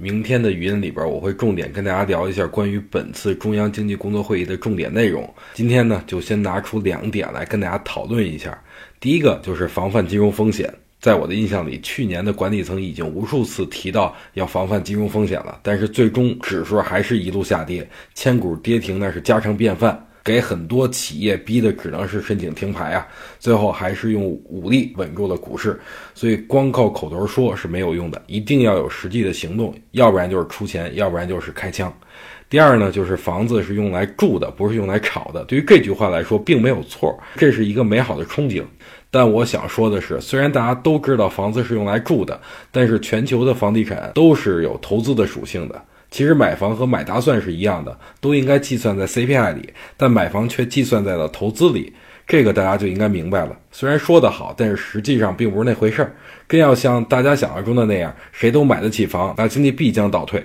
[0.00, 5.28] 明天的语音里边，我会重点跟大家聊一下关于本次中央经济工作会议的重点内容。
[5.52, 8.58] 今天呢，就先拿出两点来跟大家讨论一下。
[8.98, 10.72] 第一个就是防范金融风险。
[11.00, 20.06] 在我的印象里，去年的管理层已经无数次提到要防范金融风险了，但是最终指数还是一路下跌，千股跌停那是家常便饭。
[20.22, 23.06] 给很多企业逼的只能是申请停牌啊，
[23.38, 25.78] 最后还是用武力稳住了股市。
[26.14, 31.92] 所以光靠口头说是没有用的，一定要有实际的行动，要不然就是出钱，要不然就是开枪。
[32.48, 35.44] 第二呢，就是房子是用来住的，不是用来炒的。
[35.44, 38.64] 对于这句话来说，并没有错，这是一个美好的憧憬。
[39.08, 42.40] 但我想说的是，虽然大家都知道房子是用来住的，
[42.72, 45.80] 但是全球的房地产都是有投资的属性的。
[46.10, 51.92] 其实买房和买大蒜是一样的，都应该计算在 CPI 里，但买房却计算在了投资里，
[52.26, 53.56] 这个大家就应该明白了。
[53.70, 56.12] 虽然说得好，但是实际上并不是那回事儿。
[56.48, 60.44] 真要像大家想象中的那样，谁都买得起房，那经济必将倒退。